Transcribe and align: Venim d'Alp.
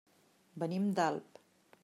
Venim 0.63 0.89
d'Alp. 1.01 1.43